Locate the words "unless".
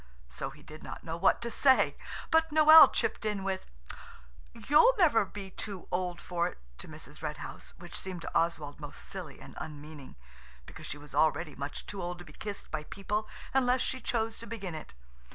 13.53-13.81